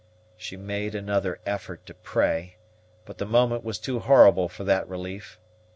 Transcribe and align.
She 0.35 0.57
made 0.57 0.95
another 0.95 1.39
effort 1.45 1.85
to 1.85 1.93
pray; 1.93 2.55
but 3.05 3.19
the 3.19 3.25
moment 3.27 3.63
was 3.63 3.77
too 3.77 3.99
horrible 3.99 4.49
for 4.49 4.63
that 4.63 4.89
relief. 4.89 5.37